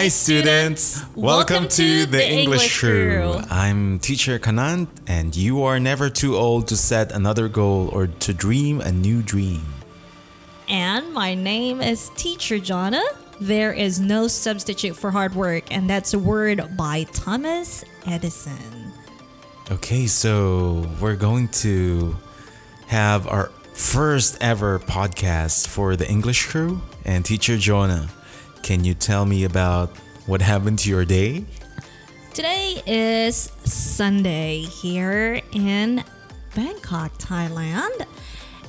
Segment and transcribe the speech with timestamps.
[0.00, 1.04] Hi, students.
[1.14, 3.38] Welcome, to the English Crew.
[3.50, 8.32] I'm teacher Kanant, and you are never too old to set another goal or to
[8.32, 9.62] dream a new dream.
[10.70, 13.02] And my name is Teacher Jonna.
[13.42, 18.94] There is no substitute for hard work, and that's a word by Thomas Edison.
[19.70, 22.16] Okay, so we're going to
[22.86, 26.80] have our first ever podcast for the English Crew.
[27.04, 28.08] And teacher Jonah,
[28.62, 29.90] can you tell me about
[30.26, 31.44] what happened to your day?
[32.34, 36.04] Today is Sunday here in
[36.54, 38.06] Bangkok, Thailand.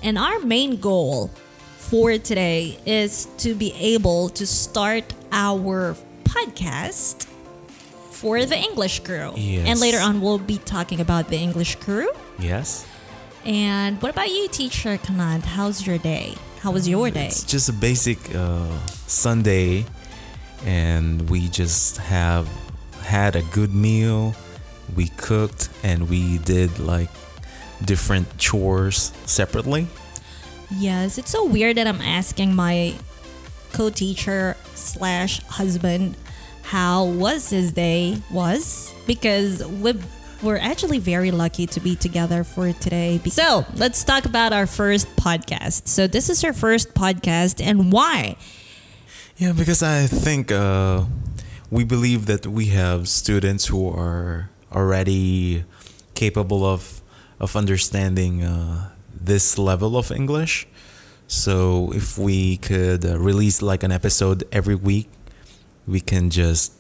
[0.04, 1.30] And our main goal
[1.78, 7.28] for today is to be able to start our podcast
[8.10, 9.34] for the English crew.
[9.36, 9.68] Yes.
[9.68, 12.10] And later on, we'll be talking about the English crew.
[12.40, 12.86] Yes?
[13.46, 15.44] And what about you, teacher Kanad?
[15.44, 16.36] How's your day?
[16.60, 17.26] How was your day?
[17.26, 18.68] It's just a basic uh,
[19.12, 19.86] Sunday,
[20.66, 22.48] and we just have
[23.04, 24.36] had a good meal.
[24.96, 27.10] We cooked and we did like
[27.84, 29.88] different chores separately.
[30.70, 32.96] Yes, it's so weird that I'm asking my
[33.74, 36.16] co-teacher slash husband
[36.64, 39.94] how was his day was because we
[40.42, 43.20] we're actually very lucky to be together for today.
[43.26, 45.88] So let's talk about our first podcast.
[45.88, 48.38] So this is our first podcast, and why?
[49.42, 51.06] Yeah, because I think uh,
[51.72, 55.66] we believe that we have students who are already
[56.14, 57.02] capable of
[57.40, 60.68] of understanding uh, this level of English.
[61.26, 65.10] So if we could uh, release like an episode every week,
[65.88, 66.74] we can just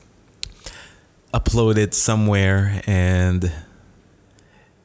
[1.33, 3.51] upload it somewhere and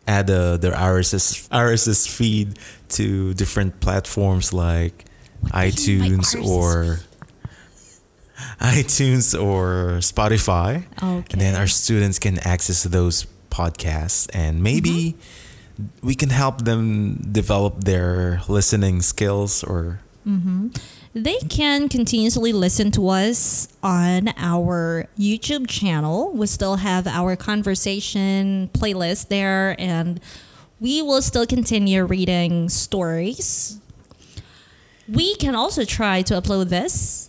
[0.07, 2.59] add uh, their RSS RSS feed
[2.97, 5.05] to different platforms like
[5.53, 7.01] iTunes RSS or
[8.61, 10.85] iTunes or Spotify.
[11.01, 15.17] And then our students can access those podcasts and maybe
[15.81, 16.07] mm-hmm.
[16.07, 20.69] we can help them develop their listening skills or mm-hmm.
[21.17, 26.31] They can continuously listen to us on our YouTube channel.
[26.35, 30.21] We still have our conversation playlist there, and
[30.79, 33.81] we will still continue reading stories.
[35.09, 37.26] We can also try to upload this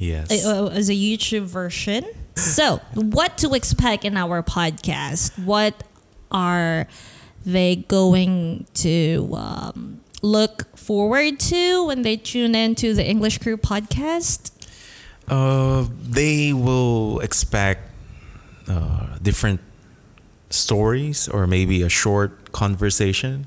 [0.00, 0.44] yes.
[0.44, 2.04] uh, as a YouTube version.
[2.34, 5.38] So, what to expect in our podcast?
[5.44, 5.84] What
[6.30, 6.88] are
[7.44, 13.56] they going to um, look forward to when they tune in to the English Crew
[13.56, 14.50] podcast?
[15.28, 17.82] Uh, they will expect
[18.68, 19.60] uh, different
[20.50, 23.46] stories or maybe a short conversation.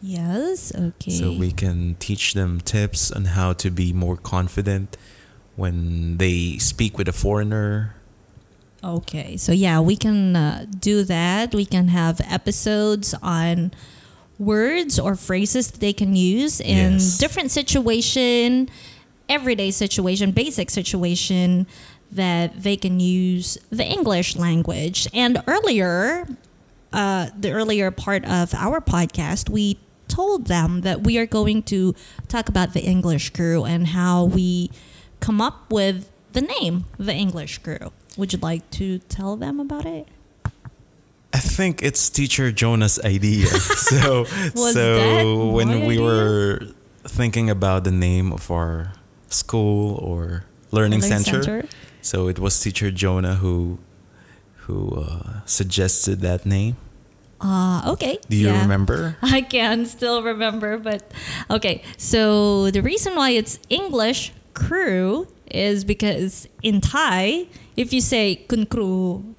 [0.00, 0.72] Yes.
[0.74, 1.10] Okay.
[1.10, 4.96] So we can teach them tips on how to be more confident
[5.58, 7.94] when they speak with a foreigner.
[8.82, 11.52] Okay, so yeah, we can uh, do that.
[11.52, 13.72] We can have episodes on
[14.38, 17.18] words or phrases that they can use in Yes.
[17.18, 18.68] different situation,
[19.28, 21.66] everyday situation, basic situation
[22.12, 25.08] that they can use the English language.
[25.12, 26.28] And earlier,
[26.92, 29.76] uh, the earlier part of our podcast, we
[30.06, 31.96] told them that we are going to
[32.28, 34.70] talk about the English crew and how we
[35.20, 37.92] come up with the name, the English crew.
[38.16, 40.08] Would you like to tell them about it?
[41.32, 43.46] I think it's teacher Jonah's idea.
[43.46, 46.02] so so when we idea?
[46.02, 46.60] were
[47.04, 48.92] thinking about the name of our
[49.28, 51.68] school or learning, Learning center, center?
[52.00, 53.78] so it was teacher Jonah who
[54.66, 56.76] who uh, suggested that name.
[57.40, 58.18] Uh, okay.
[58.28, 58.62] Do you yeah.
[58.62, 59.16] remember?
[59.22, 61.12] I can still remember, but
[61.50, 61.82] okay.
[61.96, 64.32] So the reason why it's English
[64.66, 67.46] crew is because in Thai,
[67.76, 69.34] if you say kun crew,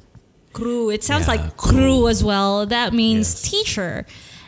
[0.53, 2.07] crew, it sounds Yeah, like crew.
[2.07, 2.65] as well.
[2.65, 3.41] That means Yes.
[3.51, 4.05] teacher.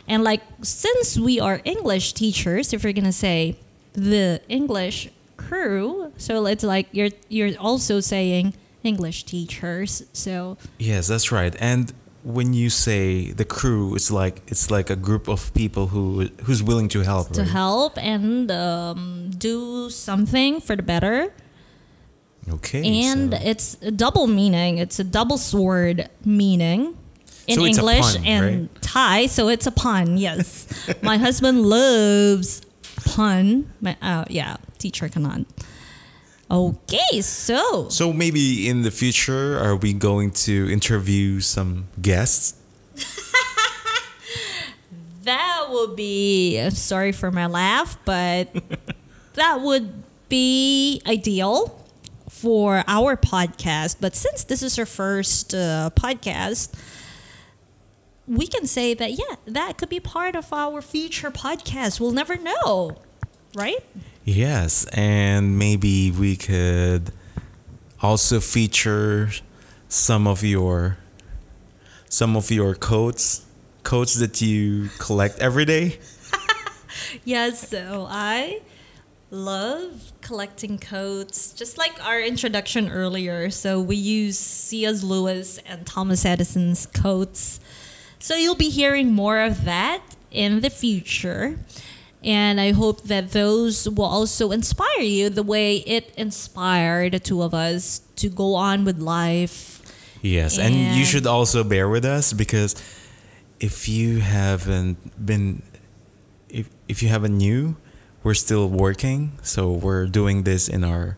[0.08, 3.56] And like since we are English teachers, if you're gonna say
[3.92, 10.02] the English crew, so it's like you're you're also saying English teachers.
[10.12, 11.54] So Yes, that's right.
[11.60, 11.92] And
[12.24, 16.62] when you say the crew, it's like it's like a group of people who who's
[16.62, 17.32] willing to help.
[17.32, 17.50] to right?
[17.50, 21.32] help and um, do something for the better.
[22.48, 23.04] Okay.
[23.06, 24.78] and so- it's a double meaning.
[24.78, 26.96] It's a double sword meaning
[27.46, 28.82] in So English pun, and right?
[28.82, 29.26] Thai.
[29.26, 30.16] So it's a pun.
[30.16, 30.66] Yes,
[31.02, 32.62] my husband loves
[33.04, 33.72] pun.
[33.80, 35.46] My, uh, yeah, teacher Kanan.
[36.52, 42.60] Okay, so So maybe in the future, are we going to interview some guests?
[45.22, 48.54] that would be sorry for my laugh, but
[49.32, 51.82] that would be ideal
[52.28, 53.96] for our podcast.
[53.98, 56.74] But since this is our first uh, podcast,
[58.28, 61.98] we can say that, yeah, that could be part of our future podcast.
[61.98, 62.98] We'll never know,
[63.54, 63.82] right?
[64.24, 67.12] Yes, and maybe we could
[68.00, 69.30] also feature
[69.88, 70.98] some of your
[72.08, 73.44] some of your coats
[73.82, 75.98] coats that you collect every day.
[77.24, 78.62] Yes, so I
[79.30, 83.50] love collecting coats, just like our introduction earlier.
[83.50, 85.02] So we use C.S.
[85.02, 87.60] Lewis and Thomas Edison's coats.
[88.18, 91.58] So you'll be hearing more of that in the future.
[92.24, 97.42] And I hope that those will also inspire you the way it inspired the two
[97.42, 99.82] of us to go on with life.
[100.22, 102.76] Yes, and, you should also bear with us because
[103.58, 105.62] if you haven't been
[106.48, 107.76] if if you haven't new,
[108.22, 111.16] we're still working, so we're doing this in our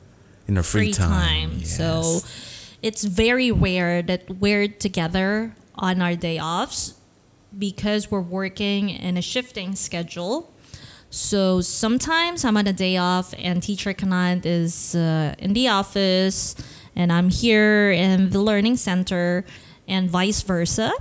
[0.48, 1.62] in our free, time.
[1.64, 2.76] So Yes.
[2.80, 6.94] it's very rare that we're together on our day offs
[7.58, 10.53] because we're working in a shifting schedule.
[11.14, 16.56] So sometimes I'm on a day off and teacher Kanand is uh, in the office
[16.96, 19.44] and I'm here in the learning center
[19.86, 20.92] and vice versa.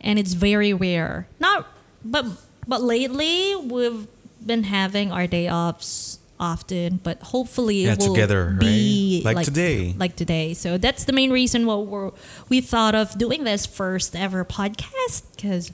[0.00, 1.28] And it's very rare.
[1.38, 1.68] Not
[2.04, 2.26] but
[2.66, 4.08] but lately we've
[4.44, 9.36] been having our day offs often, but hopefully Yeah, it will together, be right?
[9.36, 9.94] Like today.
[9.96, 10.52] Like today.
[10.54, 12.10] So that's the main reason why we're,
[12.48, 15.70] we thought of doing this first ever podcast because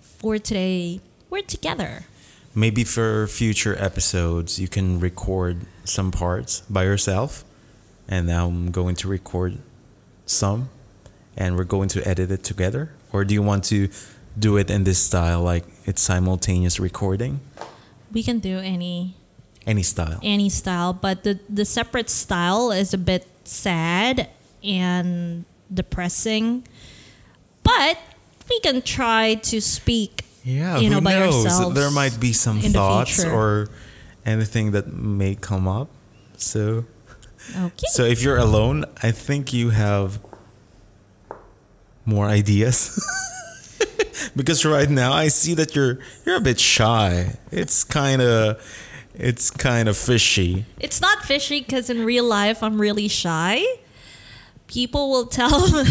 [0.00, 1.00] for today
[1.30, 2.04] we're together.
[2.58, 7.44] Maybe for future episodes, you can record some parts by yourself,
[8.08, 9.58] and I'm going to record
[10.26, 10.68] some,
[11.36, 12.90] and we're going to edit it together.
[13.12, 13.88] Or do you want to
[14.36, 17.38] do it in this style, like it's simultaneous recording?
[18.10, 19.14] We can do any
[19.64, 20.18] Any style.
[20.22, 24.30] any style, but the the separate style is a bit sad
[24.64, 26.64] and depressing.
[27.62, 27.98] But
[28.50, 31.74] we can try to speak Yeah, you know, who by knows?
[31.74, 33.68] There might be some thoughts or
[34.24, 35.90] anything that may come up.
[36.38, 36.86] So,
[37.54, 37.86] okay.
[37.88, 40.20] so if you're alone, I think you have
[42.06, 42.98] more ideas.
[44.36, 47.36] because right now I see that you're you're a bit shy.
[47.52, 48.56] It's kind of
[49.14, 50.64] it's kind of fishy.
[50.80, 53.66] It's not fishy because in real life I'm really shy.
[54.66, 55.84] People will tell,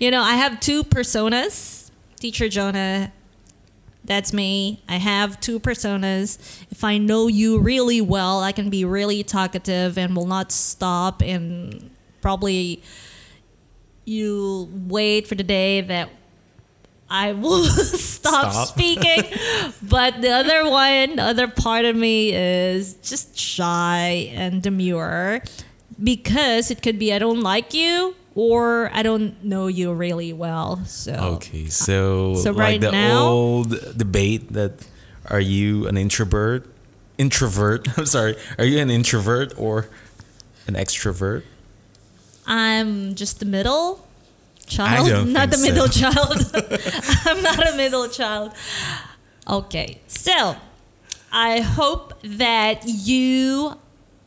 [0.00, 1.90] you know, I have two personas.
[2.18, 3.12] Teacher Jonah,
[4.04, 4.82] that's me.
[4.88, 6.38] I have two personas.
[6.70, 11.22] If I know you really well, I can be really talkative and will not stop
[11.22, 11.90] and
[12.20, 12.82] probably
[14.04, 16.10] you wait for the day that
[17.08, 18.68] I will stop, Stop.
[18.68, 19.22] speaking.
[19.82, 25.42] but the other one, the other part of me is just shy and demure
[26.02, 30.84] because it could be I don't like you or I don't know you really well.
[30.86, 34.72] So Okay, uh, so, So right like the now- old debate that
[35.26, 36.66] are you an introvert?
[37.18, 37.86] Introvert.
[37.98, 38.36] I'm sorry.
[38.58, 39.86] Are you an introvert or
[40.66, 41.42] an extrovert?
[42.46, 44.04] I'm just the middle
[44.66, 46.00] child, not the middle so.
[46.10, 46.50] child.
[47.26, 48.52] I'm not a middle child.
[49.48, 50.56] Okay, so
[51.32, 53.74] I hope that you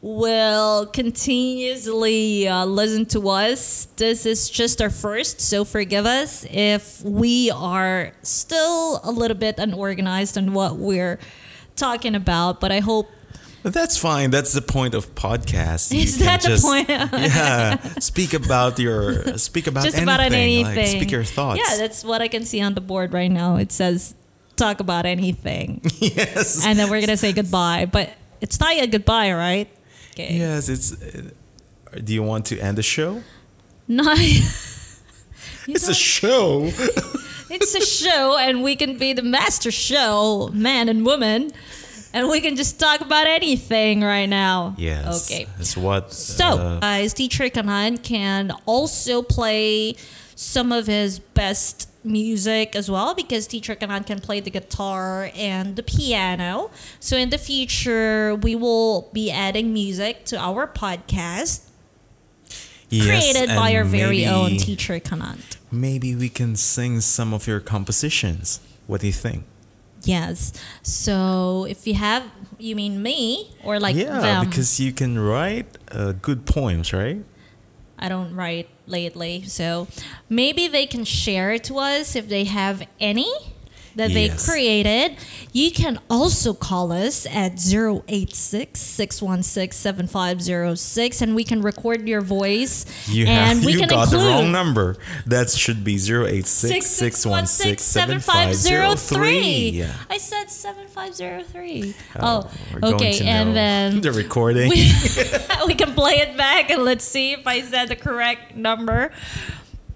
[0.05, 3.87] will continuously uh, listen to us.
[3.95, 9.57] This is just our first, so forgive us if we are still a little bit
[9.57, 11.17] unorganized on what we're
[11.75, 13.09] talking about, but I hope
[13.63, 14.29] that's fine.
[14.29, 15.91] That's the point of podcast.
[15.91, 16.87] You Is that the just- point?
[16.89, 17.77] yeah.
[17.97, 19.39] Speak about your.
[19.39, 20.03] Speak about just anything.
[20.03, 20.75] about anything.
[20.75, 21.59] Like, speak your thoughts.
[21.59, 23.55] Yeah, that's what I can see on the board right now.
[23.55, 24.13] It says
[24.55, 25.81] talk about anything.
[25.97, 26.63] yes.
[26.63, 27.87] and then we're going to say goodbye.
[27.91, 29.67] But it's not yet goodbye, right?
[30.15, 30.35] Okay.
[30.35, 30.69] yes.
[30.69, 30.93] It's.
[30.93, 31.29] uh,
[32.03, 33.21] do you want to end the show?
[33.87, 34.13] No.
[35.67, 36.63] It's a show.
[37.49, 41.51] it's a show, and we can be the master show, man and woman,
[42.13, 44.75] and we can just talk about anything right now.
[44.77, 45.25] Yes.
[45.25, 45.47] Okay.
[45.57, 46.13] That's what.
[46.13, 49.95] So, uh, guys, teacher Kanan can also play
[50.35, 55.75] some of his best music as well because teacher Kanan can play the guitar and
[55.75, 56.69] the piano.
[56.99, 61.69] So, in the future, we will be adding music to our podcast
[62.89, 65.39] yes, created by our very maybe- own teacher Kanan.
[65.71, 68.61] Maybe we can sing some of your compositions.
[68.87, 69.43] What do you think?
[70.03, 70.53] Yes.
[70.83, 72.23] So, if you have,
[72.59, 74.45] you mean me or like yeah, them?
[74.45, 77.25] because you can write uh, good poems, right?
[77.97, 79.43] I don't write lately.
[79.43, 79.87] So,
[80.29, 83.54] maybe they can share it to us if they have any.
[83.95, 85.17] That they created.
[85.51, 92.85] You can also call us at 086 616 7506 and we can record your voice.
[93.07, 94.97] You and have we you can got the wrong number.
[95.25, 99.69] That should be 086 616 7503.
[99.69, 99.93] Yeah.
[100.09, 101.95] I said 7503.
[102.19, 102.49] Oh,
[102.81, 103.19] Oh, okay.
[103.25, 104.69] And then the recording.
[104.69, 104.91] we,
[105.67, 109.11] we can play it back and let's see if I said the correct number.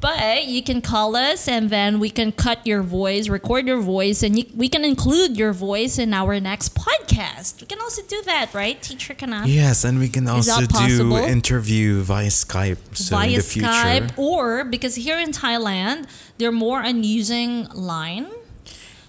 [0.01, 4.23] But you can call us and then we can cut your voice, record your voice,
[4.23, 7.59] and you, we can include your voice in our next podcast.
[7.59, 9.43] We can also do that, right, Teacher Kanan?
[9.47, 12.95] yes, and we can also do interview via Skype.
[12.95, 13.67] So in Via the future.
[13.67, 16.05] Skype, or because here in Thailand,
[16.37, 18.27] they're more on using Line.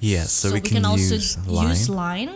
[0.00, 1.68] Yes, so, we, we can, can, also use line.
[1.68, 2.34] use Line,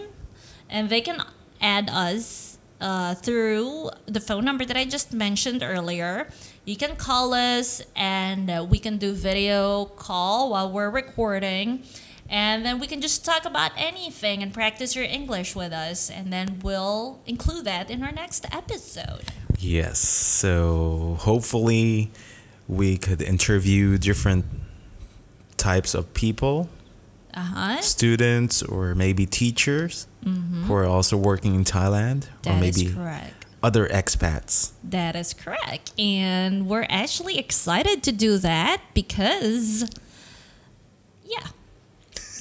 [0.70, 1.22] and they can
[1.60, 6.28] add us uh, through the phone number that I just mentioned earlier.
[6.64, 11.82] You can call us, and uh, we can do video call while we're recording,
[12.28, 16.32] and then we can just talk about anything and practice your English with us, and
[16.32, 19.24] then we'll include that in our next episode.
[19.58, 22.10] Yes, so hopefully
[22.66, 24.46] we could interview different
[25.58, 26.70] types of people,
[27.34, 27.80] Uh huh.
[27.82, 32.60] students, or maybe teachers who are also working in Thailand, or Mm-hmm.
[32.60, 33.43] That is maybe correct.
[33.64, 34.72] Other expats.
[34.84, 35.92] That is correct.
[35.98, 39.90] And we're actually excited to do that because,
[41.24, 41.48] yeah,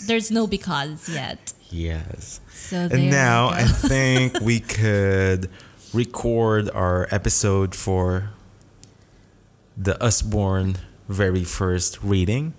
[0.06, 1.54] there's no because yet.
[1.70, 2.42] Yes.
[2.54, 5.50] So And now I think we could
[5.94, 8.32] record our episode for
[9.78, 10.76] the Usborne
[11.08, 12.54] very first reading.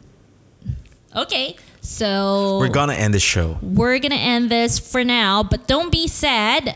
[1.14, 3.58] okay, so We're gonna end the show.
[3.62, 6.73] we're gonna end this for now, but don't be sad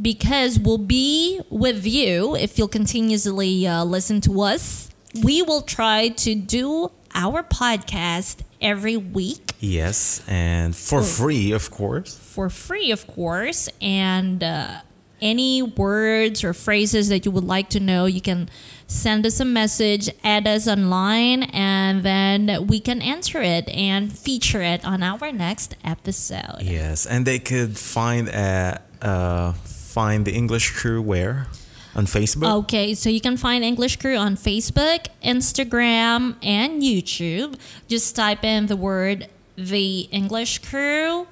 [0.00, 4.90] because we'll be with you if you'll continuously uh, listen to us.
[5.22, 12.16] We will try to do our podcast every week Yes, and for free, of course.
[12.16, 13.68] for free, of course.
[13.82, 14.80] And uh,
[15.20, 18.48] any words or phrases that you would like to know, you can
[18.86, 24.62] send us a message, add us online, and then we can answer it and feature
[24.62, 26.62] it on our next episode.
[26.62, 29.52] Yes, and they could find a uh,
[30.00, 31.46] find the English crew where
[31.94, 32.50] on Facebook.
[32.62, 37.50] Okay, so you can find English Crew on Facebook, Instagram, and YouTube.
[37.86, 41.26] Just type in the word The English Crew,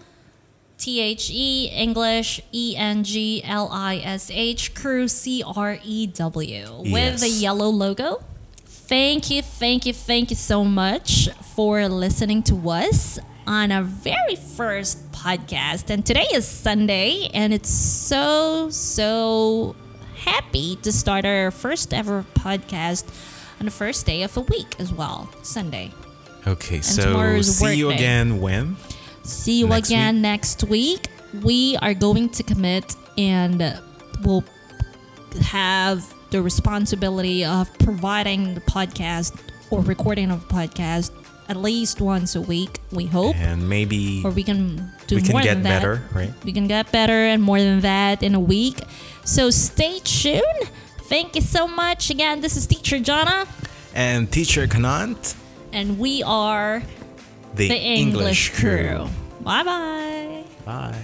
[0.77, 6.07] T H E English E N G L I S H Crew C R E
[6.07, 8.23] W with the yellow logo.
[8.95, 14.37] Thank you, thank you, thank you so much for listening to us on our very
[14.37, 15.89] first podcast.
[15.89, 19.75] And today is Sunday, and it's so, so
[20.17, 23.07] happy to start our first ever podcast
[23.59, 25.93] on the first day of the week as well, Sunday.
[26.47, 27.95] Okay, so see you day.
[27.95, 28.77] again when?
[29.23, 31.09] See you Next again next week.
[31.43, 33.81] We are going to commit and
[34.25, 34.45] we'll
[35.41, 39.41] have the responsibility of providing the podcast
[39.71, 41.13] or recording of a podcast
[41.49, 43.37] at least once a week, we hope.
[43.37, 45.79] And maybe Or we can do we can more get than that.
[45.81, 46.33] better, right?
[46.45, 48.81] We can get better and more than that in a week.
[49.25, 50.71] So stay tuned.
[51.09, 52.11] Thank you so much.
[52.11, 53.47] Again, this is Teacher Jana,
[53.95, 55.35] And teacher Kanant,
[55.73, 56.83] and we are
[57.55, 59.09] the, the English, crew.
[59.41, 60.45] Bye bye.
[60.67, 61.03] Bye.